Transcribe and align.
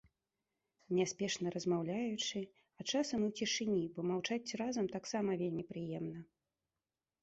Няспешна, 0.99 1.47
размаўляючы, 1.57 2.39
а 2.45 2.81
часам 2.91 3.19
і 3.29 3.29
ў 3.29 3.37
цішыні, 3.39 3.85
бо 3.93 3.99
маўчаць 4.15 4.55
разам 4.67 4.93
таксама 4.99 5.41
вельмі 5.47 5.63
прыемна. 5.73 6.19